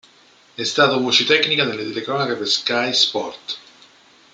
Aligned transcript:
È 0.55 0.63
stato 0.63 0.99
voce 0.99 1.25
tecnica 1.25 1.63
nelle 1.63 1.83
telecronache 1.85 2.35
per 2.35 2.47
Sky 2.47 2.91
Sport. 2.91 3.57